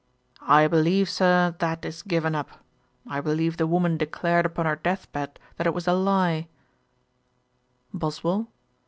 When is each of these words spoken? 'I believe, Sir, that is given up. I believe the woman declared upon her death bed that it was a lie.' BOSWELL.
'I 0.41 0.65
believe, 0.69 1.07
Sir, 1.11 1.55
that 1.59 1.85
is 1.85 2.01
given 2.01 2.33
up. 2.33 2.49
I 3.05 3.21
believe 3.21 3.57
the 3.57 3.67
woman 3.67 3.97
declared 3.97 4.47
upon 4.47 4.65
her 4.65 4.75
death 4.77 5.11
bed 5.13 5.37
that 5.57 5.67
it 5.67 5.75
was 5.75 5.87
a 5.87 5.93
lie.' 5.93 6.47
BOSWELL. 7.93 8.47